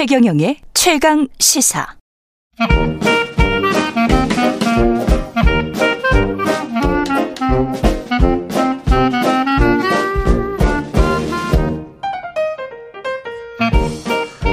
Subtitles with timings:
[0.00, 1.86] 최경영의 최강 시사.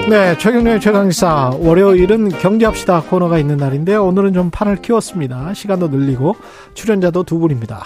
[0.09, 4.05] 네, 최경련의 최강시사 월요일은 경제합시다 코너가 있는 날인데요.
[4.05, 5.53] 오늘은 좀 판을 키웠습니다.
[5.53, 6.35] 시간도 늘리고
[6.73, 7.85] 출연자도 두 분입니다.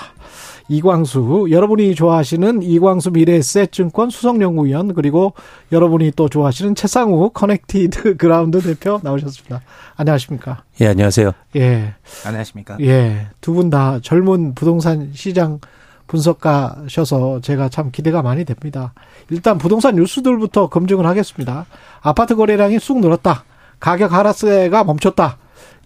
[0.75, 5.33] 이광수, 여러분이 좋아하시는 이광수 미래에셋증권 수석연구위원 그리고
[5.73, 9.59] 여러분이 또 좋아하시는 채상욱 커넥티드그라운드 대표 나오셨습니다.
[9.97, 10.63] 안녕하십니까?
[10.79, 11.33] 예, 안녕하세요.
[11.57, 11.93] 예.
[12.25, 12.77] 안녕하십니까?
[12.79, 13.27] 예.
[13.41, 15.59] 두 분 다 젊은 부동산 시장
[16.07, 18.93] 분석가셔서 제가 참 기대가 많이 됩니다.
[19.29, 21.65] 일단 부동산 뉴스들부터 검증을 하겠습니다.
[22.01, 23.43] 아파트 거래량이 쑥 늘었다.
[23.81, 25.37] 가격 하락세가 멈췄다.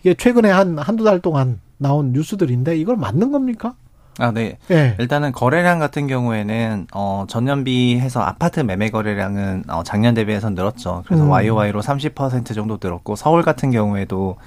[0.01, 3.73] 이게 최근에 한 한두 달 동안 나온 뉴스들인데 이게 맞는 겁니까?
[4.17, 4.57] 아, 네.
[4.71, 4.95] 예.
[4.99, 11.03] 일단은 거래량 같은 경우에는 어 전년 비해서 아파트 매매 거래량은 어 작년 대비해서 늘었죠.
[11.05, 11.29] 그래서 음.
[11.29, 14.37] YOY로 30% 정도 늘었고 서울 같은 경우에도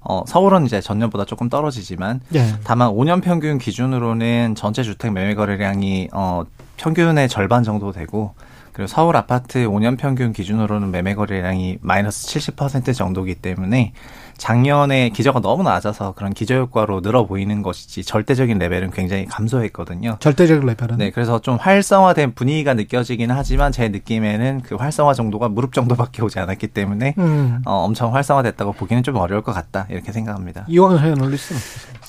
[0.00, 2.44] 어 서울은 이제 전년보다 조금 떨어지지만 예.
[2.62, 6.44] 다만 5년 평균 기준으로는 전체 주택 매매 거래량이 어
[6.76, 8.34] 평균의 절반 정도 되고
[8.76, 13.94] 그리고 서울 아파트 5년 평균 기준으로는 매매 거래량이 마이너스 70% 정도기 때문에
[14.38, 20.16] 작년에 기저가 너무 낮아서 그런 기저 효과로 늘어 보이는 것이지 절대적인 레벨은 굉장히 감소했거든요.
[20.20, 25.72] 절대적 레벨은 네, 그래서 좀 활성화된 분위기가 느껴지긴 하지만 제 느낌에는 그 활성화 정도가 무릎
[25.72, 27.62] 정도밖에 오지 않았기 때문에 음.
[27.64, 30.64] 어, 엄청 활성화됐다고 보기는 좀 어려울 것 같다 이렇게 생각합니다.
[30.68, 31.60] 이왕 애널리스트는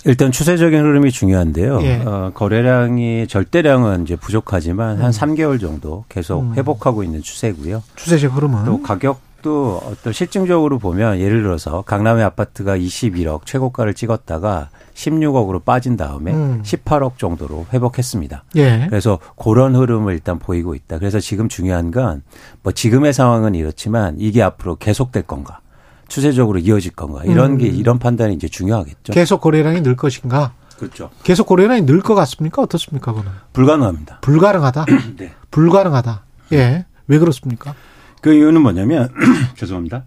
[0.06, 1.82] 일단 추세적인 흐름이 중요한데요.
[1.82, 2.02] 예.
[2.06, 6.54] 어, 거래량이 절대량은 이제 부족하지만 한 3개월 정도 계속 음.
[6.56, 7.84] 회복하고 있는 추세고요.
[7.96, 14.70] 추세적 흐름은 또 가격 도 어떤 실증적으로 보면 예를 들어서 강남의 아파트가 21억 최고가를 찍었다가
[14.94, 16.62] 16억으로 빠진 다음에 음.
[16.64, 18.44] 18억 정도로 회복했습니다.
[18.58, 18.86] 예.
[18.90, 21.00] 그래서 그런 흐름을 일단 보이고 있다.
[21.00, 22.24] 그래서 지금 중요한 건
[22.64, 25.60] 뭐 지금의 상황은 이렇지만 이게 앞으로 계속될 건가,
[26.08, 27.58] 추세적으로 이어질 건가 이런 음.
[27.58, 29.14] 게 이런 판단이 이제 중요하겠죠.
[29.14, 30.54] 계속 거래량이 늘 것인가?
[30.78, 31.10] 그렇죠.
[31.24, 32.62] 계속 거래량이 늘 것 같습니까?
[32.62, 33.14] 어떻습니까?
[33.14, 34.20] 그는 불가능합니다.
[34.22, 34.86] 불가능하다.
[35.18, 35.32] 네.
[35.52, 36.24] 불가능하다.
[36.54, 36.86] 예.
[37.08, 37.74] 왜 그렇습니까?
[38.22, 39.10] 그 이유는 뭐냐면
[39.56, 40.06] 죄송합니다.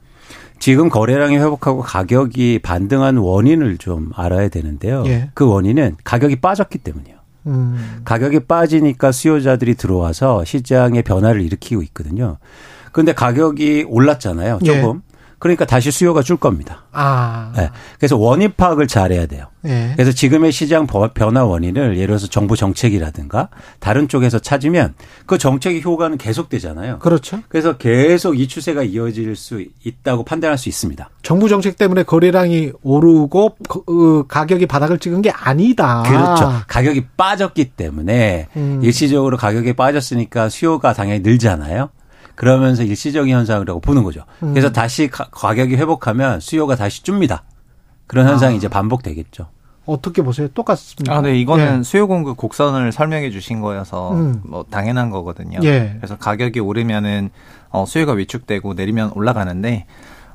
[0.59, 5.05] 지금 거래량이 회복하고 가격이 반등한 원인을 좀 알아야 되는데요.
[5.07, 5.31] 예.
[5.35, 7.17] 그 원인은 가격이 빠졌기 때문이에요.
[7.47, 8.03] 음.
[8.05, 12.37] 가격이 빠지니까 수요자들이 들어와서 시장의 변화를 일으키고 있거든요.
[12.93, 14.59] 그런데 가격이 올랐잖아요.
[14.63, 14.67] 예.
[14.67, 15.03] 조금.
[15.41, 16.85] 그러니까 다시 수요가 줄 겁니다.
[16.93, 17.51] 아.
[17.57, 17.71] 네.
[17.99, 19.47] 그래서 원인 파악을 잘해야 돼요.
[19.65, 19.93] 예.
[19.97, 23.49] 그래서 지금의 시장 버- 변화 원인을 예를 들어서 정부 정책이라든가
[23.79, 24.95] 다른 쪽에서 찾으면
[25.27, 26.99] 그 정책의 효과는 계속되잖아요.
[26.99, 27.41] 그렇죠.
[27.49, 31.09] 그래서 계속 이 추세가 이어질 수 있다고 판단할 수 있습니다.
[31.23, 36.03] 정부 정책 때문에 거래량이 오르고 거- 어, 가격이 바닥을 찍은 게 아니다.
[36.07, 36.53] 그렇죠.
[36.69, 38.81] 가격이 빠졌기 때문에 음.
[38.83, 41.89] 일시적으로 가격이 빠졌으니까 수요가 당연히 늘잖아요.
[42.41, 44.25] 그러면서 일시적인 현상이라고 보는 거죠.
[44.43, 44.55] 음.
[44.55, 47.43] 그래서 다시 가, 가격이 회복하면 수요가 다시 줍니다.
[48.07, 48.57] 그런 현상이 아.
[48.57, 49.49] 이제 반복되겠죠.
[49.85, 50.49] 어떻게 보세요?
[50.49, 51.15] 똑같습니다.
[51.15, 51.83] 아, 네, 이거는 예.
[51.83, 54.41] 수요 공급 곡선을 설명해 주신 거여서 음.
[54.43, 55.59] 뭐 당연한 거거든요.
[55.65, 55.97] 예.
[55.99, 57.29] 그래서 가격이 오르면은
[57.69, 59.85] 어 수요가 위축되고 내리면 올라가는데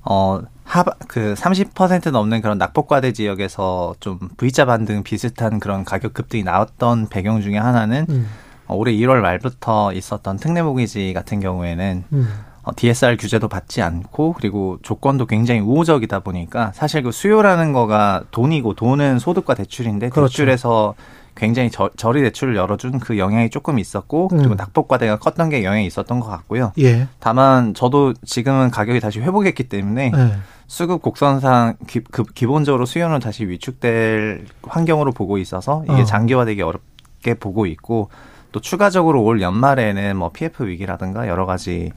[0.04, 6.44] 어 하바 그 30% 넘는 그런 낙폭과대 지역에서 좀 V자 반등 비슷한 그런 가격 급등이
[6.44, 8.28] 나왔던 배경 중에 하나는 음.
[8.68, 12.30] 어, 올해 1월 말부터 있었던 특례 모기지 같은 경우에는 음.
[12.64, 18.74] 어, DSR 규제도 받지 않고 그리고 조건도 굉장히 우호적이다 보니까 사실 그 수요라는 거가 돈이고
[18.74, 20.30] 돈은 소득과 대출인데 그렇죠.
[20.30, 20.96] 대출에서
[21.36, 24.56] 굉장히 저, 저리 대출을 열어준 그 영향이 조금 있었고 그리고 음.
[24.56, 26.72] 낙폭과대가 컸던 게 영향이 있었던 것 같고요.
[26.80, 27.08] 예.
[27.20, 30.38] 다만 저도 지금은 가격이 다시 회복했기 때문에 예.
[30.68, 36.06] 수급 곡선상 기, 그, 기본적으로 수요는 다시 위축될 환경으로 보고 있어서 이게 어.
[36.06, 38.09] 장기화되기 어렵게 보고 있고
[38.56, 41.92] 또 추가적으로 올 연말에는 뭐 PF 위기라든가 여러 가지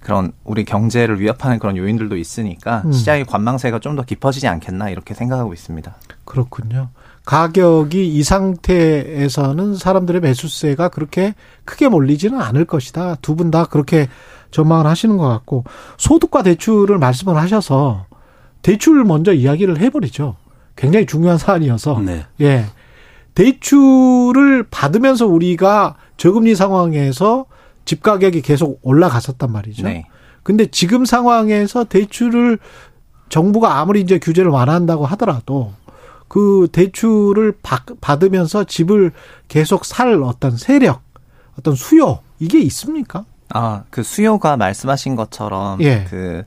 [0.00, 2.90] 그런 우리 경제를 위협하는 그런 요인들도 있으니까 음.
[2.90, 5.94] 시장의 관망세가 좀 더 깊어지지 않겠나 이렇게 생각하고 있습니다.
[6.24, 6.88] 그렇군요.
[7.26, 11.34] 가격이 이 상태에서는 사람들의 매수세가 그렇게
[11.64, 13.14] 크게 몰리지는 않을 것이다.
[13.22, 14.08] 두 분 다 그렇게
[14.50, 15.62] 전망을 하시는 것 같고
[15.96, 18.06] 소득과 대출을 말씀을 하셔서
[18.62, 20.34] 대출 먼저 이야기를 해버리죠.
[20.74, 22.26] 굉장히 중요한 사안이어서 네.
[22.40, 22.66] 예
[23.34, 27.46] 대출을 받으면서 우리가 저금리 상황에서
[27.86, 29.84] 집 가격이 계속 올라갔었단 말이죠.
[29.84, 30.04] 네.
[30.42, 32.58] 근데 지금 상황에서 대출을
[33.30, 35.72] 정부가 아무리 이제 규제를 완화한다고 하더라도
[36.28, 39.12] 그 대출을 받, 받으면서 집을
[39.48, 41.00] 계속 살 어떤 세력,
[41.58, 43.24] 어떤 수요 이게 있습니까?
[43.48, 46.04] 아, 그 수요가 말씀하신 것처럼 예.
[46.10, 46.44] 그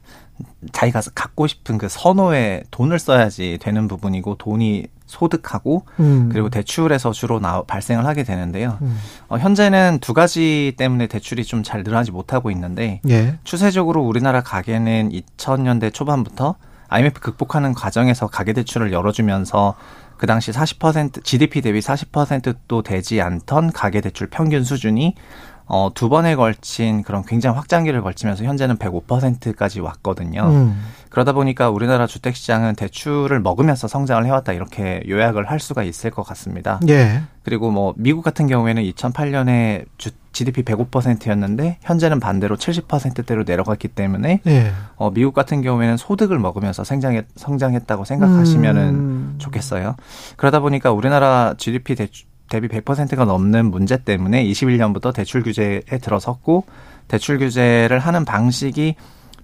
[0.71, 6.29] 자기가 갖고 싶은 그 선호에 돈을 써야지 되는 부분이고 돈이 소득하고 음.
[6.31, 8.77] 그리고 대출에서 주로 나, 발생을 하게 되는데요.
[8.81, 8.97] 음.
[9.27, 13.37] 어, 현재는 두 가지 때문에 대출이 좀 잘 늘어나지 못하고 있는데 예.
[13.43, 16.55] 추세적으로 우리나라 가계는 2000년대 초반부터
[16.89, 19.75] IMF 극복하는 과정에서 가계 대출을 열어주면서
[20.17, 25.15] 그 당시 40% GDP 대비 40%도 되지 않던 가계 대출 평균 수준이
[25.65, 30.43] 어, 두 번에 걸친 그런 굉장히 확장기를 걸치면서 현재는 105%까지 왔거든요.
[30.43, 30.83] 음.
[31.09, 36.23] 그러다 보니까 우리나라 주택 시장은 대출을 먹으면서 성장을 해왔다 이렇게 요약을 할 수가 있을 것
[36.23, 36.79] 같습니다.
[36.89, 37.21] 예.
[37.43, 44.71] 그리고 뭐 미국 같은 경우에는 2008년에 주, GDP 105%였는데 현재는 반대로 70%대로 내려갔기 때문에 예.
[44.95, 49.35] 어, 미국 같은 경우에는 소득을 먹으면서 성장했, 성장했다고 생각하시면은 음.
[49.37, 49.95] 좋겠어요.
[50.35, 56.65] 그러다 보니까 우리나라 GDP 대출, 대비 100%가 넘는 문제 때문에 21년부터 대출 규제에 들어섰고
[57.07, 58.95] 대출 규제를 하는 방식이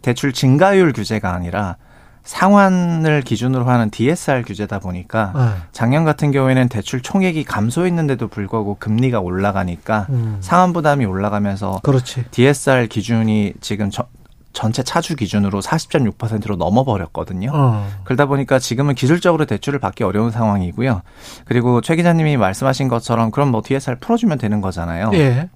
[0.01, 1.75] 대출 증가율 규제가 아니라
[2.23, 5.57] 상환을 기준으로 하는 DSR 규제다 보니까 아.
[5.71, 10.37] 작년 같은 경우에는 대출 총액이 감소했는데도 불구하고 금리가 올라가니까 음.
[10.39, 12.25] 상환 부담이 올라가면서 그렇지.
[12.31, 14.05] DSR 기준이 지금 저-
[14.53, 17.51] 전체 차주 기준으로 40.6%로 넘어버렸거든요.
[17.53, 17.87] 어.
[18.03, 21.01] 그러다 보니까 지금은 기술적으로 대출을 받기 어려운 상황이고요.
[21.45, 25.11] 그리고 최 기자님이 말씀하신 것처럼 그럼 뭐 DSR 풀어주면 되는 거잖아요.
[25.13, 25.49] 예.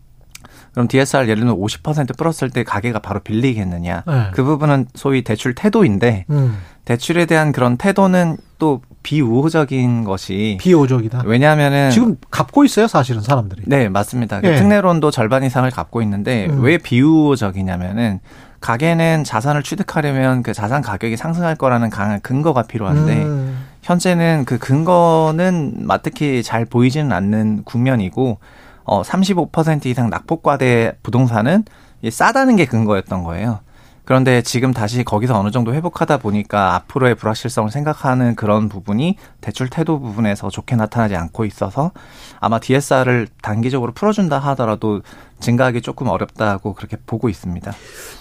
[0.74, 4.04] 그럼 DSR 예를 들면 50% 풀었을 때 가게가 바로 빌리겠느냐.
[4.08, 4.28] 네.
[4.34, 6.58] 그 부분은 소위 대출 태도인데 음.
[6.86, 11.24] 대출에 대한 그런 태도는 또 비우호적인 것이 비호적이다.
[11.26, 13.64] 왜냐하면은 지금 갚고 있어요, 사실은 사람들이.
[13.68, 14.42] 네 맞습니다.
[14.42, 14.56] 그 예.
[14.56, 16.64] 특례론도 절반 이상을 갖고 있는데 음.
[16.64, 18.20] 왜 비우호적이냐면은
[18.64, 23.66] 가게는 자산을 취득하려면 그 자산 가격이 상승할 거라는 강한 근거가 필요한데 음.
[23.82, 28.40] 현재는 그 근거는 마뜩히 잘 보이지는 않는 국면이고
[28.86, 31.66] 어 35% 이상 낙폭과대 부동산은
[32.04, 33.60] 이 싸다는 게 근거였던 거예요.
[34.06, 40.00] 그런데 지금 다시 거기서 어느 정도 회복하다 보니까 앞으로의 불확실성을 생각하는 그런 부분이 대출 태도
[40.00, 41.92] 부분에서 좋게 나타나지 않고 있어서
[42.40, 45.02] 아마 DSR을 단기적으로 풀어준다 하더라도
[45.40, 47.72] 증가하기 조금 어렵다고 그렇게 보고 있습니다.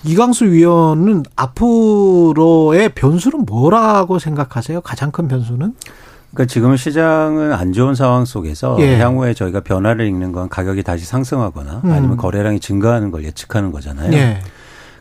[0.05, 4.81] 이광수 위원은 앞으로의 변수는 뭐라고 생각하세요?
[4.82, 5.75] 가장 큰 변수는?
[6.32, 8.99] 그러니까 지금 시장은 안 좋은 상황 속에서 예.
[8.99, 11.93] 향후에 저희가 변화를 읽는 건 가격이 다시 상승하거나 음.
[11.93, 14.12] 아니면 거래량이 증가하는 걸 예측하는 거잖아요.
[14.14, 14.40] 예.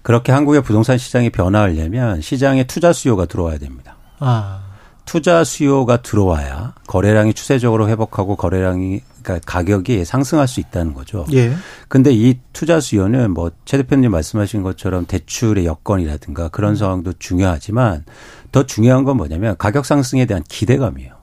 [0.02, 3.96] 그렇게 한국의 부동산 시장이 변화하려면 시장에 투자 수요가 들어와야 됩니다.
[4.20, 4.62] 아.
[5.06, 11.26] 투자 수요가 들어와야 거래량이 추세적으로 회복하고 거래량이 그러니까 가격이 상승할 수 있다는 거죠.
[11.34, 11.54] 예.
[11.88, 18.06] 근데 이 투자 수요는 뭐 최 대표님 말씀하신 것처럼 대출의 여건이라든가 그런 상황도 중요하지만
[18.52, 21.21] 더 중요한 건 뭐냐면 가격 상승에 대한 기대감이에요.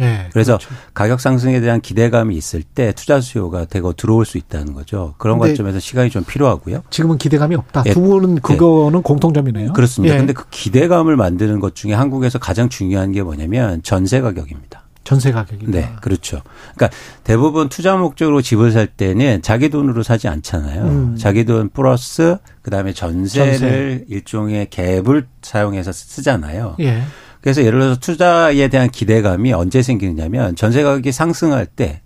[0.00, 0.28] 예.
[0.32, 0.74] 그래서 그렇죠.
[0.94, 5.14] 가격 상승에 대한 기대감이 있을 때 투자 수요가 되고 들어올 수 있다는 거죠.
[5.18, 6.82] 그런 관점에서 시간이 좀 필요하고요.
[6.90, 7.84] 지금은 기대감이 없다.
[7.86, 7.92] 예.
[7.92, 9.72] 두 분은 그거는 공통점이네요.
[9.72, 10.14] 그렇습니다.
[10.14, 10.18] 예.
[10.18, 14.82] 근데 그 기대감을 만드는 것 중에 한국에서 가장 중요한 게 뭐냐면 전세 가격입니다.
[15.04, 15.72] 전세 가격이다.
[15.72, 16.42] 네, 그렇죠.
[16.76, 20.82] 그러니까 대부분 투자 목적으로 집을 살 때는 자기 돈으로 사지 않잖아요.
[20.84, 21.16] 음.
[21.16, 24.04] 자기 돈 플러스 그다음에 전세를 전세.
[24.08, 26.76] 일종의 갭을 사용해서 쓰잖아요.
[26.80, 27.02] 예.
[27.42, 32.00] 그래서 예를 들어서 투자에 대한 기대감이 언제 생기느냐면 전세 가격이 상승할 때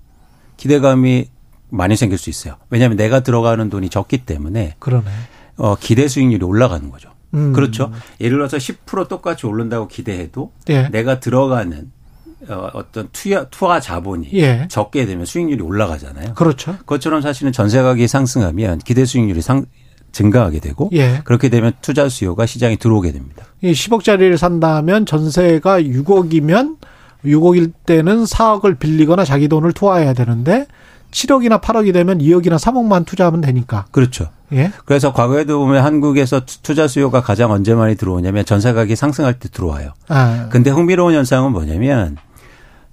[0.56, 1.28] 기대감이
[1.68, 2.56] 많이 생길 수 있어요.
[2.70, 5.04] 왜냐하면 내가 들어가는 돈이 적기 때문에 그러네.
[5.58, 7.10] 어, 기대 수익률이 올라가는 거죠.
[7.34, 7.52] 음.
[7.52, 7.92] 그렇죠.
[8.20, 10.88] 예를 들어서 10% 똑같이 오른다고 기대해도 예.
[10.88, 11.92] 내가 들어가는
[12.49, 14.66] 어, 어떤 투자, 투하 자본이 예.
[14.70, 16.34] 적게 되면 수익률이 올라가잖아요.
[16.34, 16.78] 그렇죠.
[16.78, 19.66] 그것처럼 사실은 전세 가격이 상승하면 기대 수익률이 상,
[20.16, 21.20] 증가하게 되고 예.
[21.25, 23.44] 그렇게 되면 투자 수요가 시장에 들어오게 됩니다.
[23.62, 26.76] 이 10억짜리를 산다면 전세가 6억이면
[27.25, 30.66] 6억일 때는 4억을 빌리거나 자기 돈을 투하해야 되는데
[31.11, 33.85] 7억이나 8억이 되면 2억이나 3억만 투자하면 되니까.
[33.90, 34.30] 그렇죠.
[34.52, 34.70] 예.
[34.87, 39.49] 그래서 과거에도 보면 한국에서 투- 투자 수요가 가장 언제 많이 들어오냐면 전세 가격이 상승할 때
[39.50, 39.90] 들어와요.
[40.08, 40.49] 아.
[40.50, 42.16] 근데 흥미로운 현상은 뭐냐면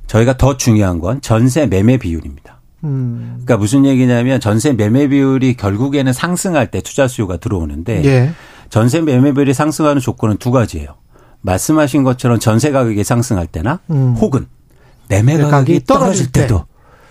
[0.07, 2.52] 저희가 더 중요한 건 전세 매매 비율입니다.
[2.83, 3.31] 음.
[3.43, 8.31] 그러니까 무슨 얘기냐면 전세 매매 비율이 결국에는 상승할 때 투자 수요가 들어오는데 예.
[8.69, 10.95] 전세 매매 비율이 상승하는 조건은 두 가지예요.
[11.41, 14.15] 말씀하신 것처럼 전세 가격이 상승할 때나 음.
[14.19, 14.47] 혹은
[15.09, 16.41] 매매 가격이 떨어질 떨어질 때.
[16.41, 16.65] 때도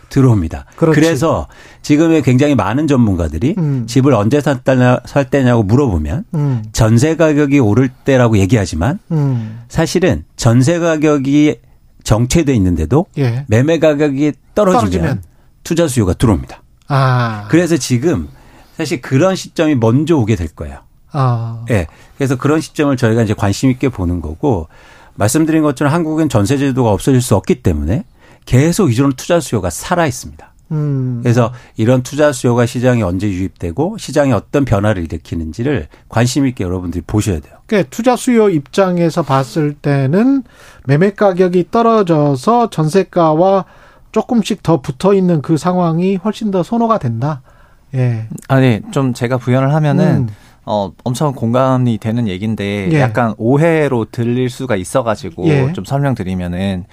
[0.08, 0.66] 들어옵니다.
[0.76, 1.00] 그렇지.
[1.00, 1.48] 그래서
[1.80, 3.86] 지금의 굉장히 많은 전문가들이 음.
[3.86, 6.62] 집을 언제 살 때냐, 살 때냐고 물어보면 음.
[6.72, 9.60] 전세 가격이 오를 때라고 얘기하지만 음.
[9.68, 11.56] 사실은 전세 가격이
[12.04, 13.44] 정체돼 있는데도 예.
[13.48, 15.22] 매매 가격이 떨어지면, 떨어지면.
[15.64, 16.62] 투자 수요가 들어옵니다.
[16.88, 17.46] 아.
[17.50, 18.28] 그래서 지금
[18.76, 20.80] 사실 그런 시점이 먼저 오게 될 거예요.
[21.12, 21.64] 아.
[21.70, 21.86] 예.
[22.16, 24.68] 그래서 그런 시점을 저희가 이제 관심 있게 보는 거고
[25.14, 28.04] 말씀드린 것처럼 한국은 전세 제도가 없어질 수 없기 때문에
[28.44, 30.52] 계속 이런 투자 수요가 살아 있습니다.
[30.72, 31.20] 음.
[31.22, 37.40] 그래서 이런 투자 수요가 시장에 언제 유입되고 시장에 어떤 변화를 일으키는지를 관심 있게 여러분들이 보셔야
[37.40, 37.54] 돼요.
[37.66, 40.44] 그러니까 투자 수요 입장에서 봤을 때는
[40.86, 43.66] 매매 가격이 떨어져서 전세가와
[44.12, 47.42] 조금씩 더 붙어 있는 그 상황이 훨씬 더 선호가 된다.
[47.94, 48.26] 예.
[48.48, 50.28] 아니 좀 제가 부연을 하면은 음.
[50.64, 53.00] 어 엄청 공감이 되는 얘기인데 예.
[53.00, 55.72] 약간 오해로 들릴 수가 있어 가지고 예.
[55.72, 56.84] 좀 설명드리면은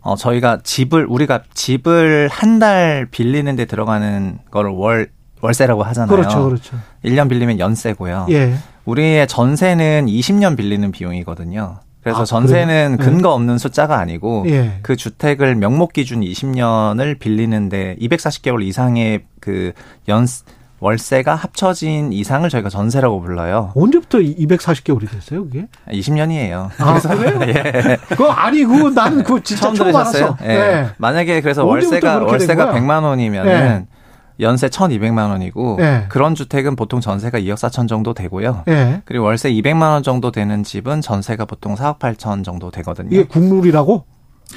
[0.00, 5.08] 어 저희가 집을 우리가 집을 한 달 빌리는 데 들어가는 거를 월
[5.40, 6.08] 월세라고 하잖아요.
[6.16, 6.76] 그렇죠, 그렇죠.
[7.04, 8.26] 1년 빌리면 연세고요.
[8.30, 8.54] 예.
[8.84, 11.76] 우리의 전세는 20년 빌리는 비용이거든요.
[12.08, 13.12] 그래서 아, 전세는 그래요?
[13.12, 14.78] 근거 없는 숫자가 아니고 예.
[14.82, 19.72] 그 주택을 명목 기준 20년을 빌리는데 240개월 이상의 그
[20.08, 20.26] 연
[20.80, 23.72] 월세가 합쳐진 이상을 저희가 전세라고 불러요.
[23.74, 25.66] 언제부터 240개월이 됐어요, 그게?
[25.88, 26.70] 20년이에요.
[26.78, 27.40] 아, 그래요?
[27.48, 27.96] 예.
[28.08, 30.36] 그거 아니, 그거 나는 그거 진짜 처음 처음 들으셨어요?
[30.42, 30.46] 예.
[30.46, 30.86] 네.
[30.98, 32.80] 만약에 그래서 월세가 월세가 거야?
[32.80, 33.97] 100만 원이면은 예.
[34.40, 36.06] 연세 1,200만 원이고 예.
[36.08, 38.64] 그런 주택은 보통 전세가 2억 4천 정도 되고요.
[38.68, 39.02] 예.
[39.04, 43.08] 그리고 월세 200만 원 정도 되는 집은 전세가 보통 4억 8천 정도 되거든요.
[43.10, 44.04] 이게 국룰이라고?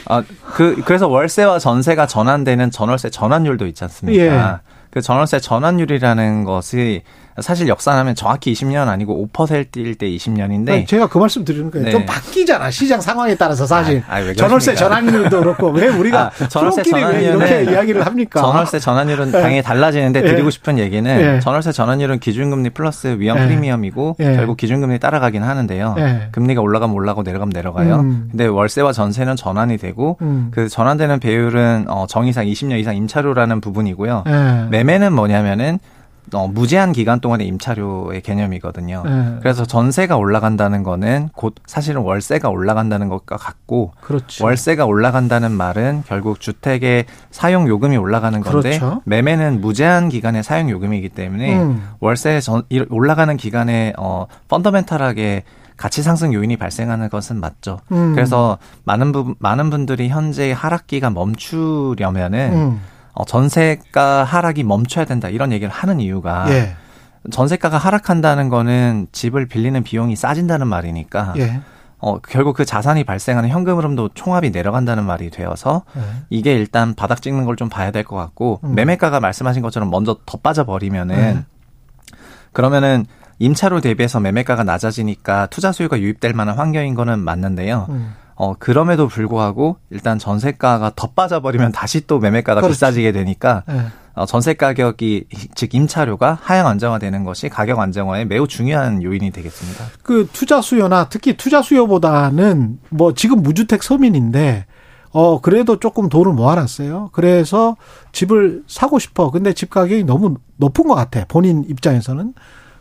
[0.05, 0.23] 아,
[0.53, 4.23] 그, 그래서 월세와 전세가 전환되는 전월세 전환율도 있지 않습니까?
[4.23, 4.57] 예.
[4.89, 7.01] 그 전월세 전환율이라는 것이
[7.41, 11.85] 사실 역산하면 정확히 20년 아니고 5%일 때 20년인데 아니, 제가 그 말씀 드리는 거예요.
[11.85, 11.91] 네.
[11.91, 12.71] 좀 바뀌잖아.
[12.71, 14.03] 시장 상황에 따라서 사실.
[14.07, 14.75] 아, 왜 전월세?
[14.75, 18.41] 전환율도 그렇고 왜 우리가 아, 전월세 왜 전환율은 이렇게 이야기를 합니까?
[18.41, 20.25] 전월세 전환율은 당연히 달라지는데 예.
[20.25, 21.39] 드리고 싶은 얘기는 예.
[21.39, 23.45] 전월세 전환율은 기준금리 플러스 위험 예.
[23.45, 24.35] 프리미엄이고 예.
[24.35, 25.95] 결국 기준금리 따라가긴 하는데요.
[25.97, 26.27] 예.
[26.31, 27.95] 금리가 올라가면 올라가고 내려가면 내려가요.
[28.01, 28.27] 음.
[28.31, 30.49] 근데 월세와 전세는 전환이 되고 음.
[30.51, 34.23] 그 전환되는 배율은 어, 정의상 20년 이상 임차료라는 부분이고요.
[34.27, 34.67] 예.
[34.69, 35.79] 매매는 뭐냐면은
[36.33, 39.03] 어, 무제한 기간 동안의 임차료의 개념이거든요.
[39.05, 39.39] 예.
[39.41, 44.45] 그래서 전세가 올라간다는 거는 곧 사실은 월세가 올라간다는 것과 같고 그렇죠.
[44.45, 49.01] 월세가 올라간다는 말은 결국 주택의 사용 요금이 올라가는 건데 그렇죠.
[49.05, 51.83] 매매는 무제한 기간의 사용 요금이기 때문에 음.
[51.99, 55.43] 월세 전, 이- 올라가는 기간에 어 펀더멘탈하게
[55.75, 57.79] 가치 상승 요인이 발생하는 것은 맞죠.
[57.91, 58.13] 음.
[58.13, 62.81] 그래서 많은 부 많은 분들이 현재 하락기가 멈추려면은 음.
[63.13, 66.75] 어, 전세가 하락이 멈춰야 된다 이런 얘기를 하는 이유가 예.
[67.31, 71.61] 전세가가 하락한다는 거는 집을 빌리는 비용이 싸진다는 말이니까 예.
[71.99, 76.01] 어, 결국 그 자산이 발생하는 현금 흐름도 총합이 내려간다는 말이 되어서 예.
[76.31, 78.73] 이게 일단 바닥 찍는 걸 좀 봐야 될 것 같고 음.
[78.75, 81.45] 매매가가 말씀하신 것처럼 먼저 더 빠져 버리면은 네.
[82.53, 83.05] 그러면은
[83.39, 87.87] 임차료 대비해서 매매가가 낮아지니까 투자 수요가 유입될 만한 환경인 거는 맞는데요.
[87.89, 88.13] 음.
[88.35, 92.75] 어, 그럼에도 불구하고 일단 전세가가 더 빠져버리면 다시 또 매매가가 그렇지.
[92.75, 93.85] 비싸지게 되니까 예.
[94.13, 99.85] 어, 전세 가격이 즉 임차료가 하향 안정화되는 것이 가격 안정화에 매우 중요한 요인이 되겠습니다.
[100.03, 104.65] 그 투자 수요나 특히 투자 수요보다는 뭐 지금 무주택 서민인데
[105.13, 107.09] 어 그래도 조금 돈을 모아놨어요.
[107.13, 107.75] 그래서
[108.11, 109.29] 집을 사고 싶어.
[109.31, 111.25] 근데 집 가격이 너무 높은 것 같아.
[111.27, 112.33] 본인 입장에서는.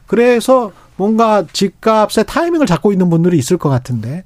[0.07, 4.25] 그래서 뭔가 집값의 타이밍을 잡고 있는 분들이 있을 것 같은데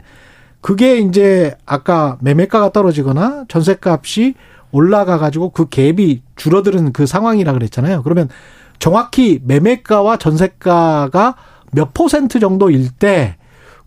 [0.65, 4.33] 그게 이제 아까 매매가가 떨어지거나 전세값이
[4.73, 8.03] 올라가 가지고 그 갭이 줄어드는 그 상황이라 그랬잖아요.
[8.03, 8.31] 그러면
[8.79, 11.35] 정확히 매매가와 전세가가
[11.73, 13.37] 몇 퍼센트 정도일 때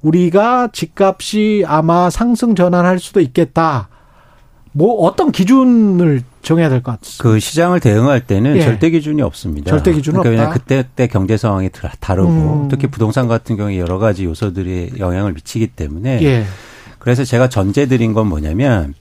[0.03, 3.89] 우리가 집값이 아마 상승 전환할 수도 있겠다.
[4.71, 7.23] 뭐 어떤 기준을 정해야 될 것 같습니다.
[7.23, 8.61] 그 시장을 대응할 때는 예.
[8.61, 9.71] 절대 기준이 없습니다.
[9.71, 10.53] 절대 기준은 그러니까 없다?
[10.59, 12.67] 그때 그때 경제 상황이 다- 다르고 음.
[12.69, 16.45] 특히 부동산 같은 경우에 여러 가지 요소들이 영향을 미치기 때문에 예.
[17.07, 18.93] 그래서 제가 전제 드린 건 뭐냐면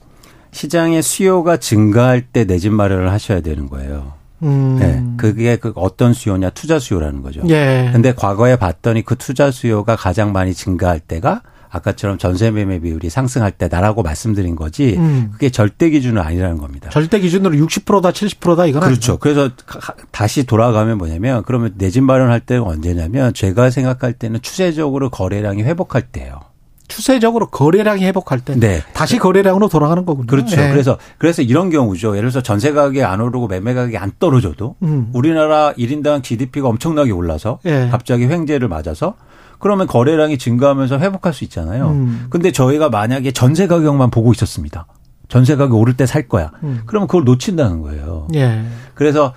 [0.51, 4.13] 시장의 수요가 증가할 때 내 집 마련을 하셔야 되는 거예요.
[4.43, 4.77] 음.
[4.79, 5.03] 네.
[5.17, 7.41] 그게 그 어떤 수요냐 투자 수요라는 거죠.
[7.49, 7.89] 예.
[7.91, 13.51] 근데 과거에 봤더니 그 투자 수요가 가장 많이 증가할 때가 아까처럼 전세 매매 비율이 상승할
[13.51, 15.31] 때다라고 말씀드린 거지 음.
[15.33, 16.89] 그게 절대 기준은 아니라는 겁니다.
[16.91, 19.17] 절대 기준으로 60%다 70%다 이건 그렇죠.
[19.17, 25.09] 그래서 가- 다시 돌아가면 뭐냐면 그러면 내 집 마련할 때가 언제냐면 제가 생각할 때는 추세적으로
[25.09, 26.39] 거래량이 회복할 때예요.
[26.87, 28.81] 추세적으로 거래량이 회복할 때 네.
[28.93, 30.27] 다시 거래량으로 돌아가는 거군요.
[30.27, 30.61] 그렇죠.
[30.61, 30.69] 예.
[30.69, 32.09] 그래서 그래서 이런 경우죠.
[32.17, 35.09] 예를 들어서 전세 가격이 안 오르고 매매 가격이 안 떨어져도 음.
[35.13, 37.89] 우리나라 1인당 GDP가 엄청나게 올라서 예.
[37.91, 39.15] 갑자기 횡재를 맞아서
[39.59, 41.89] 그러면 거래량이 증가하면서 회복할 수 있잖아요.
[41.89, 42.27] 음.
[42.29, 44.85] 근데 저희가 만약에 전세 가격만 보고 있었습니다.
[45.29, 46.51] 전세 가격 오를 때 살 거야.
[46.63, 46.81] 음.
[46.85, 48.27] 그러면 그걸 놓친다는 거예요.
[48.35, 48.63] 예.
[48.93, 49.33] 그래서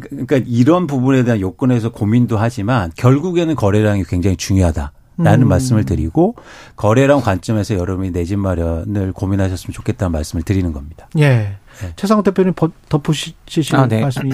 [0.00, 5.48] 그- 그러니까 이런 부분에 대한 요건에서 고민도 하지만 결국에는 거래량이 굉장히 중요하다 라는 음.
[5.48, 6.34] 말씀을 드리고
[6.76, 11.08] 거래량 관점에서 여러분이 내 집 마련을 고민하셨으면 좋겠다는 말씀을 드리는 겁니다.
[11.18, 11.56] 예.
[11.80, 11.92] 네.
[11.96, 14.00] 최상호 대표님 버- 덧붙이실 아, 네.
[14.00, 14.30] 말씀이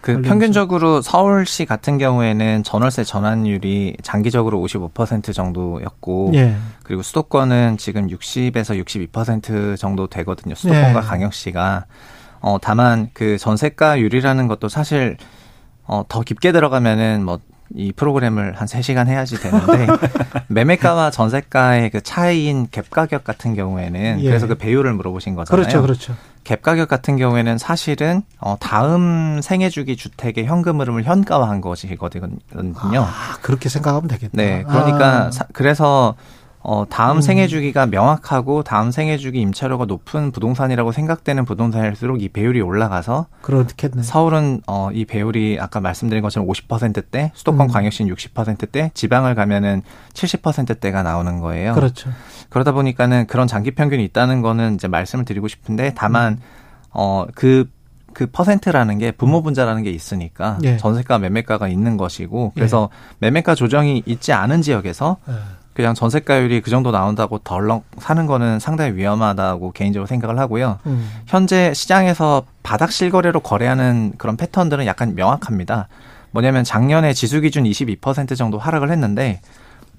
[0.00, 0.28] 그 관련해서.
[0.30, 6.56] 평균적으로 서울시 같은 경우에는 전월세 전환율이 장기적으로 55% 정도였고 예.
[6.82, 10.54] 그리고 수도권은 지금 60에서 62% 정도 되거든요.
[10.54, 11.06] 수도권과 네.
[11.06, 11.84] 강역시가
[12.40, 15.16] 어, 다만 그 전세가율이라는 것도 사실
[15.84, 17.38] 어, 더 깊게 들어가면은 뭐
[17.74, 19.86] 이 프로그램을 한 3시간 해야지 되는데
[20.48, 24.24] 매매가와 전세가의 그 차이인 갭 가격 같은 경우에는 예.
[24.28, 25.60] 그래서 그 배율을 물어보신 거잖아요.
[25.62, 26.14] 그렇죠, 그렇죠.
[26.44, 32.30] 갭 가격 같은 경우에는 사실은 어 다음 생애 주기 주택의 현금 흐름을 현가화한 것이거든요.
[33.02, 34.30] 아, 그렇게 생각하면 되겠다.
[34.34, 34.64] 네.
[34.66, 36.14] 그러니까 아, 사- 그래서
[36.62, 37.20] 어 다음 음.
[37.20, 44.02] 생애 주기가 명확하고 다음 생애 주기 임차료가 높은 부동산이라고 생각되는 부동산일수록 이 배율이 올라가서 그렇겠네.
[44.02, 47.72] 서울은 어 이 배율이 아까 말씀드린 것처럼 50%대, 수도권 음.
[47.72, 51.74] 광역시는 60%대, 지방을 가면은 70%대가 나오는 거예요.
[51.74, 52.10] 그렇죠.
[52.48, 55.92] 그러다 보니까는 그런 장기 평균이 있다는 거는 이제 말씀을 드리고 싶은데 음.
[55.94, 56.40] 다만
[56.90, 60.76] 어그그 퍼센트라는 게 부모 분자라는 게 있으니까 예.
[60.76, 62.90] 전세가 매매가가 있는 것이고 그래서
[63.20, 65.32] 매매가 조정이 있지 않은 지역에서 예.
[65.74, 70.78] 그냥 전세가율이 그 정도 나온다고 덜렁 사는 거는 상당히 위험하다고 개인적으로 생각을 하고요.
[70.86, 71.10] 음.
[71.26, 75.88] 현재 시장에서 바닥 실거래로 거래하는 그런 패턴들은 약간 명확합니다.
[76.30, 79.40] 뭐냐면 작년에 지수 기준 22% 정도 하락을 했는데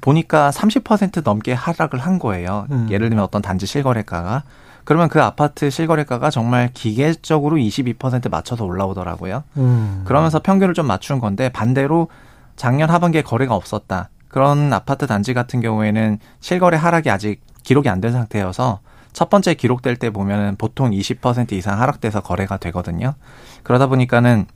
[0.01, 2.67] 보니까 30% 넘게 하락을 한 거예요.
[2.71, 2.87] 음.
[2.91, 4.43] 예를 들면 어떤 단지 실거래가가
[4.83, 9.43] 그러면 그 아파트 실거래가가 정말 기계적으로 22% 맞춰서 올라오더라고요.
[9.57, 10.01] 음.
[10.05, 12.09] 그러면서 평균을 좀 맞춘 건데 반대로
[12.57, 14.09] 작년 하반기에 거래가 없었다.
[14.33, 18.79] 그런 아파트 단지 같은 경우에는 실거래 하락이 아직 기록이 안 된 상태여서
[19.13, 23.13] 첫 번째 기록될 때 보면은 보통 20% 이상 하락돼서 거래가 되거든요.
[23.61, 24.47] 그러다 보니까는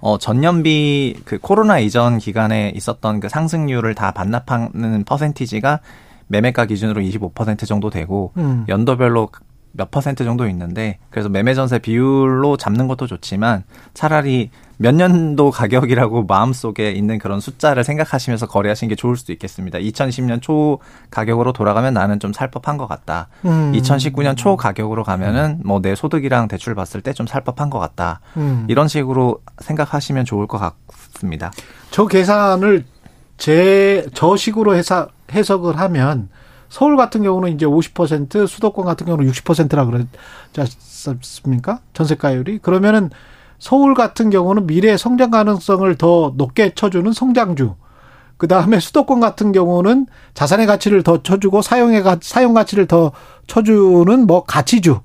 [0.00, 5.80] 어 전년비 그 코로나 이전 기간에 있었던 그 상승률을 다 반납하는 퍼센티지가
[6.26, 8.66] 매매가 기준으로 25% 정도 되고 음.
[8.68, 9.30] 연도별로
[9.72, 13.64] 몇 퍼센트 정도 있는데 그래서 매매 전세 비율로 잡는 것도 좋지만
[13.94, 19.78] 차라리 몇 년도 가격이라고 마음속에 있는 그런 숫자를 생각하시면서 거래하시는 게 좋을 수도 있겠습니다.
[19.78, 20.78] 2010년 초
[21.10, 23.28] 가격으로 돌아가면 나는 좀 살 법한 것 같다.
[23.44, 23.72] 음.
[23.74, 28.20] 2019년 초 가격으로 가면은 뭐 내 소득이랑 대출 봤을 때 좀 살 법한 것 같다.
[28.36, 28.66] 음.
[28.68, 31.52] 이런 식으로 생각하시면 좋을 것 같습니다.
[31.92, 32.84] 저 계산을
[33.38, 36.28] 제 저 식으로 해서 해석을 하면
[36.72, 40.08] 서울 같은 경우는 이제 50% 수도권 같은 경우는 60%라 그러지
[41.06, 41.80] 않습니까?
[41.92, 43.10] 전세가율이 그러면은
[43.58, 47.74] 서울 같은 경우는 미래 성장 가능성을 더 높게 쳐주는 성장주.
[48.38, 53.12] 그 다음에 수도권 같은 경우는 자산의 가치를 더 쳐주고 사용의 가 사용 가치를 더
[53.48, 54.98] 쳐주는 뭐 가치주.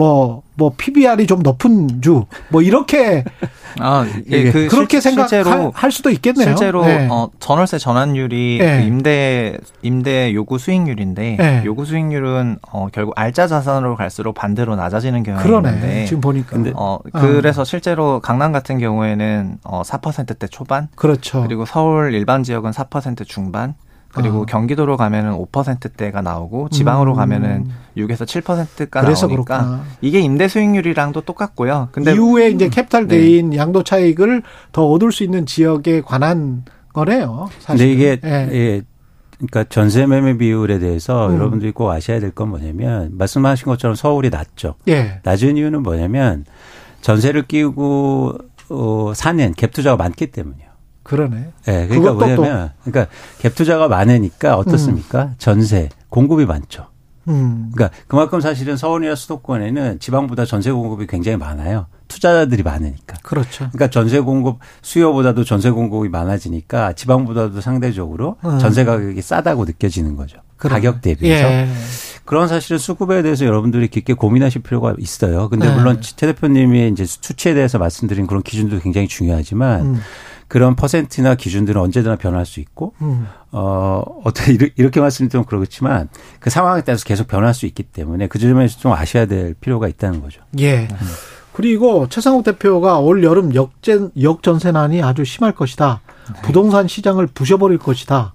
[0.00, 2.26] 뭐, 뭐, PBR이 좀 높은 주.
[2.50, 3.24] 뭐, 이렇게,
[3.80, 6.48] 아, 예, 그 그렇게 실- 생각할 할 수도 있겠네요.
[6.48, 7.08] 실제로 네.
[7.10, 8.76] 어, 전월세 전환율이 네.
[8.80, 11.62] 그 임대 임대 요구 수익률인데 네.
[11.64, 15.42] 요구 수익률은 어, 결국 알짜 자산으로 갈수록 반대로 낮아지는 경향이.
[15.70, 16.50] 있는데 지금 보니까.
[16.50, 21.42] 근데 어, 그래서 실제로 강남 같은 경우에는 어, 4%대 초반 그렇죠.
[21.42, 23.74] 그리고 서울 일반 지역은 4% 중반
[24.16, 24.46] 그리고 아.
[24.46, 27.16] 경기도로 가면은 5%대가 나오고 지방으로 음.
[27.16, 29.84] 가면은 6에서 7%가 그래서 나오니까 그렇구나.
[30.00, 31.88] 이게 임대 수익률이랑도 똑같고요.
[31.92, 33.18] 근데 이후에 이제 캐피탈 네.
[33.18, 37.48] 게인 양도 차익을 더 얻을 수 있는 지역에 관한 거네요.
[37.60, 37.86] 사실.
[37.86, 38.48] 근데 이게 예.
[38.52, 38.82] 예.
[39.38, 41.34] 그러니까 전세 매매 비율에 대해서 음.
[41.34, 44.76] 여러분들이 꼭 아셔야 될 건 뭐냐면 말씀하신 것처럼 서울이 낮죠.
[44.88, 45.20] 예.
[45.24, 46.46] 낮은 이유는 뭐냐면
[47.02, 48.38] 전세를 끼고
[48.70, 50.65] 어, 사는 갭 투자가 많기 때문이에요.
[51.06, 51.36] 그러네.
[51.68, 55.34] 예, 그러니까 그것도 또- 뭐냐면 그러니까 갭 투자가 많으니까 어떻습니까?
[55.38, 56.86] 전세 공급이 많죠.
[57.28, 57.70] 음.
[57.74, 61.86] 그러니까 그만큼 사실은 서울이나 수도권에는 지방보다 전세 공급이 굉장히 많아요.
[62.08, 63.16] 투자자들이 많으니까.
[63.22, 63.68] 그렇죠.
[63.72, 68.58] 그러니까 전세 공급 수요보다도 전세 공급이 많아지니까 지방보다도 상대적으로 음.
[68.58, 70.38] 전세 가격이 싸다고 느껴지는 거죠.
[70.56, 70.80] 그러네.
[70.80, 71.44] 가격 대비해서.
[71.48, 71.68] 예.
[72.24, 75.48] 그런 사실은 수급에 대해서 여러분들이 깊게 고민하실 필요가 있어요.
[75.48, 75.74] 근데 네.
[75.74, 80.00] 물론 최 대표님이 이제 수치에 대해서 말씀드린 그런 기준도 굉장히 중요하지만 음.
[80.48, 83.26] 그런 퍼센트나 기준들은 언제나 변할 수 있고 음.
[83.52, 86.08] 어, 어떻게 이렇게, 이렇게 말씀드리면 그렇지만
[86.40, 90.22] 그 상황에 따라서 계속 변할 수 있기 때문에 그 점에서 좀 아셔야 될 필요가 있다는
[90.22, 90.42] 거죠.
[90.60, 90.88] 예.
[91.52, 96.00] 그리고 최상욱 대표가 올 여름 역전 역전세난이 아주 심할 것이다.
[96.34, 96.42] 네.
[96.42, 98.34] 부동산 시장을 부셔버릴 것이다.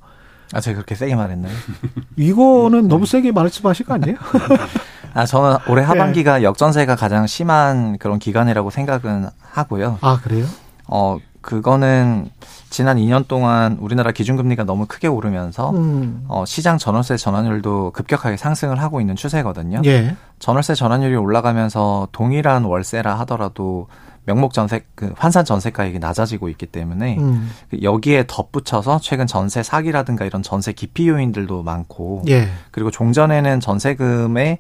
[0.54, 1.54] 아 제가 그렇게 세게 말했나요?
[2.18, 4.18] 이거는 너무 세게 말씀하신 거 아니에요?
[5.14, 5.72] 아, 저는 네.
[5.72, 10.00] 올해 하반기가 역전세가 가장 심한 그런 기간이라고 생각은 하고요.
[10.02, 10.46] 아 그래요?
[10.88, 12.30] 어, 그거는
[12.70, 16.24] 지난 2년 동안 우리나라 기준금리가 너무 크게 오르면서 음.
[16.28, 19.82] 어, 시장 전월세 전환율도 급격하게 상승을 하고 있는 추세거든요.
[19.86, 20.16] 예.
[20.40, 23.88] 전월세 전환율이 올라가면서 동일한 월세라 하더라도
[24.26, 27.50] 명목 전세 그 환산 전세 가액이 낮아지고 있기 때문에 음.
[27.70, 32.48] 그 여기에 덧붙여서 최근 전세 사기라든가 이런 전세 기피 요인들도 많고 예.
[32.70, 34.60] 그리고 종전에는 전세금의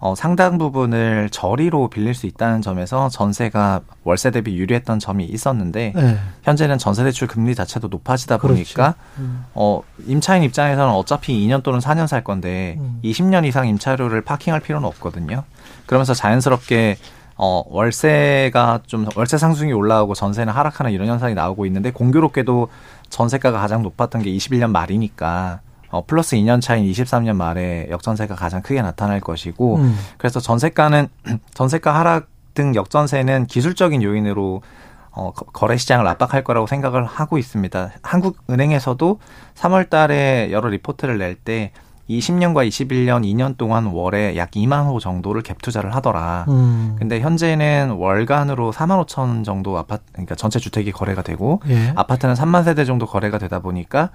[0.00, 6.18] 어, 상당 부분을 저리로 빌릴 수 있다는 점에서 전세가 월세 대비 유리했던 점이 있었는데 예.
[6.44, 8.62] 현재는 전세 대출 금리 자체도 높아지다 그렇지.
[8.62, 9.44] 보니까 음.
[9.54, 13.00] 어 임차인 입장에서는 어차피 2년 또는 4년 살 건데 음.
[13.02, 15.42] 20년 이상 임차료를 파킹할 필요는 없거든요.
[15.86, 16.96] 그러면서 자연스럽게
[17.36, 22.68] 어, 월세가 좀 월세 상승이 올라오고 전세는 하락하는 이런 현상이 나오고 있는데 공교롭게도
[23.10, 28.82] 전세가가 가장 높았던 게 21년 말이니까 어, 플러스 2년 차인 23년 말에 역전세가 가장 크게
[28.82, 29.96] 나타날 것이고 음.
[30.18, 31.08] 그래서 전세가는
[31.54, 34.62] 전세가 하락 등 역전세는 기술적인 요인으로
[35.10, 37.90] 어, 거- 거래 시장을 압박할 거라고 생각을 하고 있습니다.
[38.02, 39.18] 한국은행에서도
[39.56, 41.72] 3월 달에 여러 리포트를 낼때
[42.08, 46.46] 20년과 21년 2년 동안 월에 약 2만 호 정도를 갭 투자를 하더라.
[46.48, 46.96] 음.
[46.98, 51.92] 근데 현재는 월간으로 4만 5천 정도 아파트, 그러니까 전체 주택이 거래가 되고 예.
[51.96, 54.10] 아파트는 3만 세대 정도 거래가 되다 보니까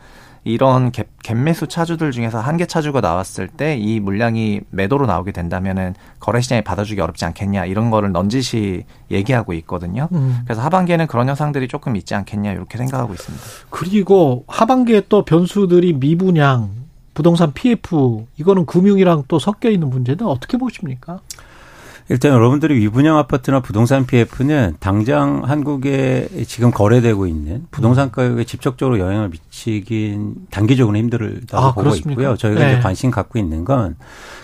[0.45, 5.31] 이런 갭, 갭 매수 차주들 중에서 한 개 차주가 나왔을 때 이 물량이 매도로 나오게
[5.31, 10.09] 된다면은 거래 시장에 받아주기 어렵지 않겠냐 이런 거를 넌지시 얘기하고 있거든요.
[10.11, 10.41] 음.
[10.45, 13.43] 그래서 하반기에는 그런 현상들이 조금 있지 않겠냐 이렇게 생각하고 있습니다.
[13.69, 16.82] 그리고 하반기에 또 변수들이 미분양,
[17.13, 21.19] 부동산 PF 이거는 금융이랑 또 섞여 있는 문제는 어떻게 보십니까?
[22.09, 29.29] 일단 여러분들이 위분양 아파트나 부동산 PF는 당장 한국에 지금 거래되고 있는 부동산 가격에 직접적으로 영향을
[29.29, 32.21] 미치긴 단기적으로 힘들다고 아, 보고 그렇습니까?
[32.21, 32.37] 있고요.
[32.37, 32.71] 저희가 네.
[32.73, 33.95] 이제 관심 갖고 있는 건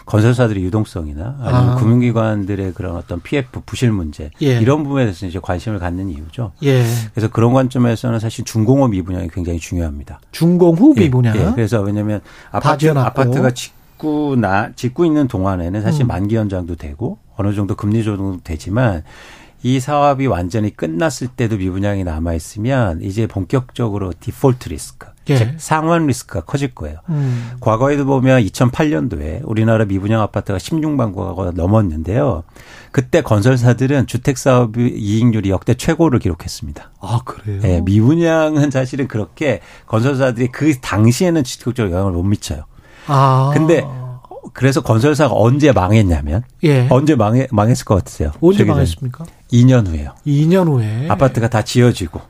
[0.06, 1.76] 건설사들의 유동성이나 아니면 아.
[1.76, 4.60] 금융기관들의 그런 어떤 PF 부실 문제 예.
[4.60, 6.54] 이런 부분에 대해서 이제 관심을 갖는 이유죠.
[6.64, 6.84] 예.
[7.14, 10.20] 그래서 그런 관점에서는 사실 중공업 미분양이 굉장히 중요합니다.
[10.32, 11.38] 중공 후 예, 미분양.
[11.38, 11.52] 예.
[11.54, 12.90] 그래서 왜냐하면 아파트.
[12.90, 13.52] 아파트가
[14.00, 16.08] 짓고 나 짓고 있는 동안에는 사실 음.
[16.08, 19.04] 만기 연장도 되고 어느 정도 금리 조정도 되지만
[19.62, 25.36] 이 사업이 완전히 끝났을 때도 미분양이 남아 있으면 이제 본격적으로 디폴트 리스크, 예.
[25.36, 27.00] 즉 상환 리스크가 커질 거예요.
[27.10, 27.58] 음.
[27.60, 32.44] 과거에도 보면 2008년도에 우리나라 미분양 아파트가 16만 가구가 넘었는데요.
[32.92, 36.92] 그때 건설사들은 주택 사업 이익률이 역대 최고를 기록했습니다.
[37.02, 37.60] 아 그래요?
[37.66, 42.64] 예, 미분양은 사실은 그렇게 건설사들이 그 당시에는 직접적으로 영향을 못 미쳐요.
[43.10, 43.52] 아.
[43.54, 43.84] 근데
[44.54, 46.88] 그래서 건설사가 언제 망했냐면 예.
[46.90, 48.32] 언제 망해, 망했을 것 같으세요?
[48.42, 48.64] 언제?
[48.64, 49.26] 망했습니까?
[49.52, 50.14] 2년 후에요.
[50.26, 52.22] 2년 후에 아파트가 다 지어지고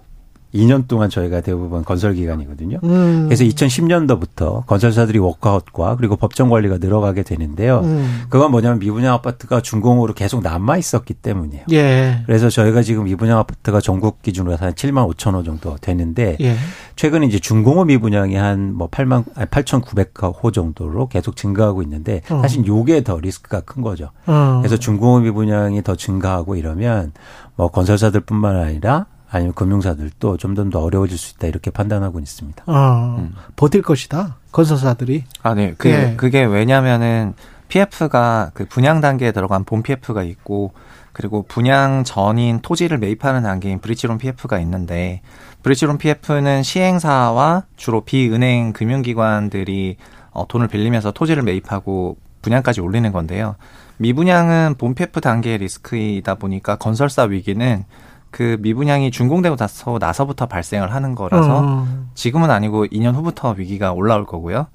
[0.54, 2.80] 2년 동안 저희가 대부분 건설 기간이거든요.
[2.84, 3.26] 음.
[3.26, 7.82] 그래서 2010년도부터 건설사들이 워크아웃과 그리고 법정 관리가 늘어가게 되는데요.
[7.84, 8.24] 음.
[8.30, 11.66] 그건 뭐냐면 미분양 아파트가 준공으로 계속 남아 있었기 때문이에요.
[11.72, 12.24] 예.
[12.26, 16.56] 그래서 저희가 지금 미분양 아파트가 전국 기준으로 한 7만 5천 호 정도 되는데 예.
[16.96, 22.40] 최근에 이제 중공업 미분양이 한 뭐 8만 8,900호 정도로 계속 증가하고 있는데 어.
[22.42, 24.10] 사실 요게 더 리스크가 큰 거죠.
[24.26, 24.60] 어.
[24.62, 27.12] 그래서 중공업 미분양이 더 증가하고 이러면
[27.56, 32.64] 뭐 건설사들뿐만 아니라 아니면 금융사들도 좀더 어려워질 수 있다 이렇게 판단하고 있습니다.
[32.66, 33.16] 어.
[33.20, 33.36] 음.
[33.56, 34.38] 버틸 것이다.
[34.52, 35.26] 건설사들이.
[35.44, 35.76] 아, 네.
[35.78, 36.16] 그, 예.
[36.18, 37.34] 그게 왜냐면은
[37.68, 40.74] PF가 그 분양 단계에 들어간 본 PF가 있고
[41.14, 45.22] 그리고 분양 전인 토지를 매입하는 단계인 브리지론 PF가 있는데
[45.62, 49.98] 브리지론 PF는 시행사와 주로 비은행 금융기관들이
[50.32, 53.56] 어, 돈을 빌리면서 토지를 매입하고 분양까지 올리는 건데요.
[53.98, 57.84] 미분양은 본 PF 단계의 리스크이다 보니까 건설사 위기는
[58.32, 61.88] 그 미분양이 준공되고 나서 나서부터 발생을 하는 거라서 어.
[62.14, 64.68] 지금은 아니고 2년 후부터 위기가 올라올 거고요.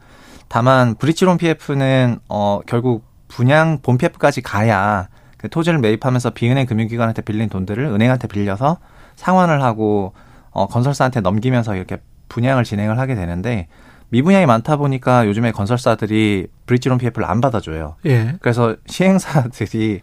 [0.48, 7.48] 다만 브릿지론 PF는 어 결국 분양 본 PF까지 가야 그 토지를 매입하면서 비은행 금융기관한테 빌린
[7.48, 8.78] 돈들을 은행한테 빌려서
[9.16, 10.12] 상환을 하고
[10.50, 13.68] 어 건설사한테 넘기면서 이렇게 분양을 진행을 하게 되는데
[14.10, 17.96] 미분양이 많다 보니까 요즘에 건설사들이 브릿지론 PF를 안 받아줘요.
[18.06, 18.36] 예.
[18.40, 20.02] 그래서 시행사들이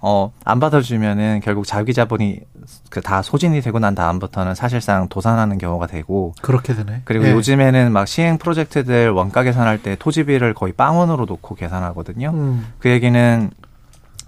[0.00, 2.40] 어, 안 받아주면은 결국 자기 자본이
[2.88, 7.02] 그 다 소진이 되고 난 다음부터는 사실상 도산하는 경우가 되고 그렇게 되네.
[7.04, 7.32] 그리고 예.
[7.32, 12.30] 요즘에는 막 시행 프로젝트들 원가 계산할 때 토지비를 거의 빵원으로 놓고 계산하거든요.
[12.30, 12.66] 음.
[12.78, 13.50] 그 얘기는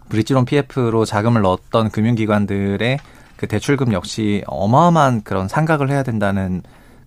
[0.09, 2.99] 브릿지론 PF로 자금을 넣었던 금융기관들의
[3.37, 6.63] 그 대출금 역시 어마어마한 그런 상각을 해야 된다는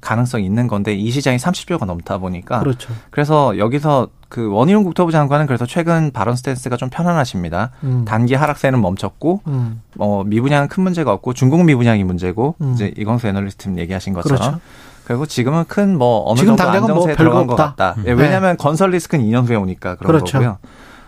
[0.05, 2.93] 가능성이 있는 건데 이 시장이 30조가 넘다 보니까 그렇죠.
[3.09, 7.71] 그래서 여기서 그 원희룡 국토부 장관은 그래서 최근 발언 스탠스가 좀 편안하십니다.
[7.83, 8.05] 음.
[8.05, 9.81] 단기 하락세는 멈췄고 음.
[9.97, 12.73] 어 미분양은 큰 문제가 없고 중공 미분양이 문제고 음.
[12.73, 14.59] 이제 이광수 애널리스트님 얘기하신 것처럼 그렇죠.
[15.05, 17.65] 그리고 지금은 큰 뭐 어느 지금 정도 뭐 안정세에 별거 들어간 것 없다.
[17.75, 18.01] 같다.
[18.05, 18.21] 예, 네.
[18.23, 20.33] 왜냐하면 건설 리스크는 2년 후에 오니까 그런 그렇죠.
[20.39, 20.57] 거고요.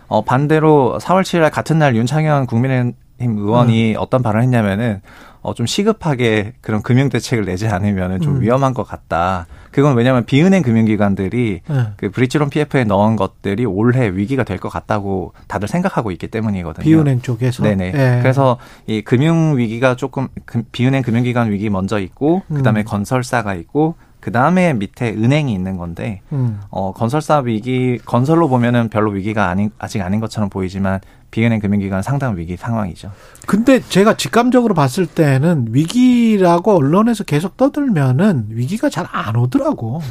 [0.08, 3.96] 어 반대로 4월 7일 같은 날 윤창현 국민의힘 의원이 음.
[3.98, 5.02] 어떤 발언을 했냐면은
[5.42, 8.40] 어 좀 시급하게 그런 금융 대책을 내지 않으면은 좀 음.
[8.42, 9.46] 위험한 것 같다.
[9.70, 11.86] 그건 왜냐하면 비은행 금융기관들이 예.
[11.96, 16.82] 그 브릿지론 PF에 넣은 것들이 올해 위기가 될 것 같다고 다들 생각하고 있기 때문이거든요.
[16.84, 17.62] 비은행 쪽에서.
[17.62, 17.92] 네네.
[17.94, 18.18] 예.
[18.22, 22.84] 그래서 이 금융 위기가 조금 금- 비은행 금융기관 위기 먼저 있고 그다음에 음.
[22.84, 23.94] 건설사가 있고
[24.28, 26.60] 그 다음에 밑에 은행이 있는 건데 음.
[26.68, 32.36] 어 건설사 위기 건설로 보면은 별로 위기가 아닌 아직 아닌 것처럼 보이지만 비은행 금융기관 상당
[32.36, 33.10] 위기 상황이죠.
[33.46, 40.02] 근데 제가 직감적으로 봤을 때는 위기라고 언론에서 계속 떠들면은 위기가 잘 안 오더라고.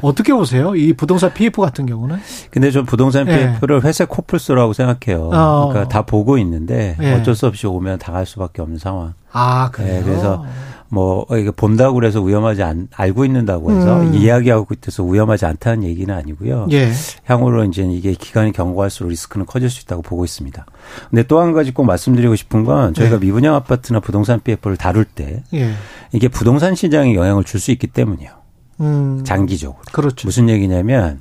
[0.00, 0.76] 어떻게 보세요?
[0.76, 2.18] 이 부동산 PF 같은 경우는?
[2.52, 3.50] 근데 저 부동산 예.
[3.54, 5.30] PF를 회색 코뿔소라고 생각해요.
[5.32, 5.68] 어.
[5.70, 7.14] 그러니까 다 보고 있는데 예.
[7.14, 9.14] 어쩔 수 없이 오면 당할 수밖에 없는 상황.
[9.32, 9.94] 아, 그래요?
[9.98, 10.44] 네, 그래서
[10.88, 14.14] 뭐 이게 본다고 그래서 위험하지 않 알고 있는다고 해서 음.
[14.14, 16.68] 이야기하고 있어서 위험하지 않다는 얘기는 아니고요.
[16.72, 16.92] 예.
[17.24, 20.64] 향후로 이제 이게 기간이 경과할수록 리스크는 커질 수 있다고 보고 있습니다.
[21.10, 23.26] 근데 또 한 가지 꼭 말씀드리고 싶은 건 저희가 네.
[23.26, 25.72] 미분양 아파트나 부동산 PF를 다룰 때 예.
[26.12, 28.30] 이게 부동산 시장에 영향을 줄 수 있기 때문이에요.
[28.80, 29.22] 음.
[29.24, 29.80] 장기적으로.
[29.92, 30.26] 그렇죠.
[30.26, 31.20] 무슨 얘기냐면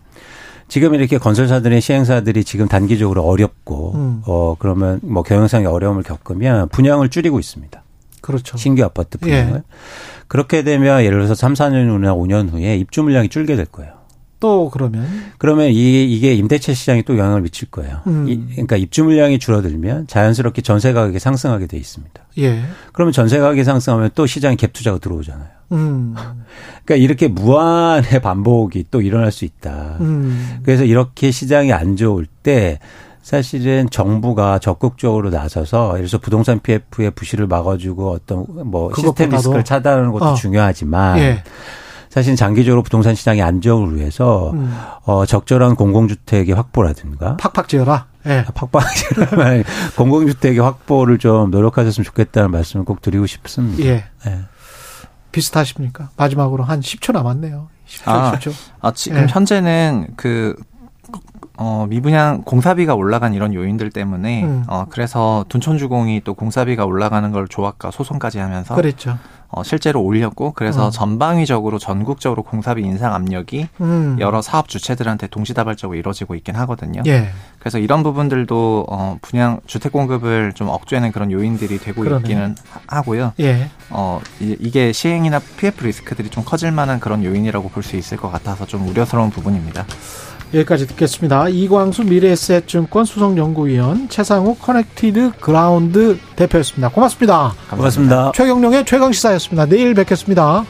[0.67, 4.21] 지금 이렇게 건설사들의 시행사들이 지금 단기적으로 어렵고 음.
[4.26, 7.83] 어 그러면 뭐 경영상의 어려움을 겪으면 분양을 줄이고 있습니다.
[8.23, 8.57] 그렇죠.
[8.57, 9.55] 신규 아파트 분양을.
[9.57, 9.62] 예.
[10.27, 13.91] 그렇게 되면 예를 들어서 3, 4년 후나 5년 후에 입주 물량이 줄게 될 거예요.
[14.39, 15.07] 또 그러면
[15.38, 18.01] 그러면 이, 이게 임대차 시장에 또 영향을 미칠 거예요.
[18.07, 18.27] 음.
[18.27, 22.27] 이, 그러니까 입주 물량이 줄어들면 자연스럽게 전세 가격이 상승하게 돼 있습니다.
[22.39, 22.62] 예.
[22.93, 25.47] 그러면 전세 가격이 상승하면 또 시장에 갭 투자가 들어오잖아요.
[25.73, 26.13] 음.
[26.86, 29.97] 그러니까 이렇게 무한의 반복이 또 일어날 수 있다.
[29.99, 30.59] 음.
[30.63, 32.79] 그래서 이렇게 시장이 안 좋을 때
[33.23, 39.29] 사실은 정부가 적극적으로 나서서 예를 들어서 부동산 PF의 부실을 막아주고 어떤 뭐 시스템.
[39.29, 40.33] 리스크를 차단하는 것도 어.
[40.36, 41.43] 중요하지만 예.
[42.09, 44.77] 사실 장기적으로 부동산 시장의 안정을 위해서 음.
[45.05, 48.07] 어 적절한 공공주택의 확보라든가 팍팍 지어라.
[48.27, 48.45] 예.
[48.53, 49.63] 팍팍하지만
[49.97, 53.83] 공공주택의 확보를 좀 노력하셨으면 좋겠다는 말씀을 꼭 드리고 싶습니다.
[53.83, 54.03] 예.
[54.27, 54.39] 예.
[55.31, 56.09] 비슷하십니까?
[56.17, 57.69] 마지막으로 한 10초 남았네요.
[57.88, 58.33] 10초, 아.
[58.33, 58.53] 10초.
[58.81, 59.27] 아, 지금 예.
[59.27, 60.55] 현재는 그,
[61.57, 64.63] 어, 미분양 공사비가 올라간 이런 요인들 때문에, 음.
[64.67, 69.17] 어, 그래서 둔촌주공이 또 공사비가 올라가는 걸 조합과 소송까지 하면서, 그랬죠.
[69.49, 70.89] 어, 실제로 올렸고, 그래서 어.
[70.89, 74.17] 전방위적으로 전국적으로 공사비 인상 압력이 음.
[74.19, 77.03] 여러 사업 주체들한테 동시다발적으로 이루어지고 있긴 하거든요.
[77.05, 77.29] 예.
[77.59, 82.21] 그래서 이런 부분들도, 어, 분양, 주택 공급을 좀 억제하는 그런 요인들이 되고 그러네.
[82.21, 82.55] 있기는
[82.87, 83.33] 하- 하고요.
[83.41, 83.69] 예.
[83.91, 88.31] 어, 이- 이게 시행이나 PF 리스크들이 좀 커질 만한 그런 요인이라고 볼 수 있을 것
[88.31, 89.85] 같아서 좀 우려스러운 부분입니다.
[90.53, 91.49] 여기까지 듣겠습니다.
[91.49, 96.89] 이광수 미래에셋증권 수석연구위원 채상욱 커넥티드 그라운드 대표였습니다.
[96.89, 97.53] 고맙습니다.
[97.69, 98.31] 고맙습니다.
[98.36, 99.65] 최경영의 최강시사였습니다.
[99.65, 100.63] 내일 뵙겠습니다.